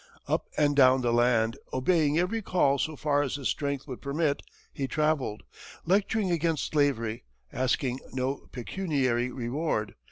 Up 0.27 0.47
and 0.57 0.75
down 0.75 1.01
the 1.01 1.13
land, 1.13 1.57
obeying 1.71 2.17
every 2.17 2.41
call 2.41 2.79
so 2.79 2.95
far 2.95 3.21
as 3.21 3.35
his 3.35 3.49
strength 3.49 3.85
would 3.87 4.01
permit, 4.01 4.41
he 4.73 4.87
travelled, 4.87 5.43
lecturing 5.85 6.31
against 6.31 6.71
slavery, 6.71 7.23
asking 7.53 7.99
no 8.11 8.47
pecuniary 8.51 9.29
reward. 9.29 9.93